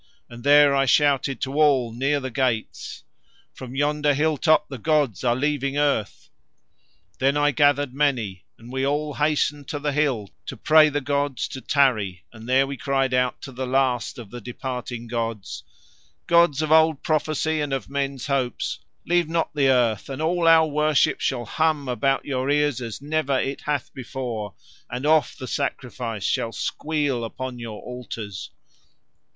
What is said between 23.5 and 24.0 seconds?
hath